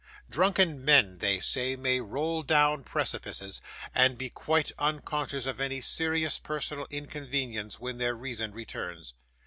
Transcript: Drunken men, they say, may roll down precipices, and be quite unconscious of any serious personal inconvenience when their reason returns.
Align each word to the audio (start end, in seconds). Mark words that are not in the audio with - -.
Drunken 0.31 0.83
men, 0.83 1.19
they 1.19 1.39
say, 1.39 1.75
may 1.75 1.99
roll 2.01 2.41
down 2.41 2.83
precipices, 2.83 3.61
and 3.93 4.17
be 4.17 4.31
quite 4.31 4.71
unconscious 4.79 5.45
of 5.45 5.61
any 5.61 5.79
serious 5.79 6.39
personal 6.39 6.87
inconvenience 6.89 7.79
when 7.79 7.99
their 7.99 8.15
reason 8.15 8.51
returns. 8.51 9.13